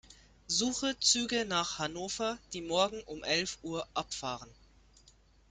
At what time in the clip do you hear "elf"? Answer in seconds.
3.23-3.59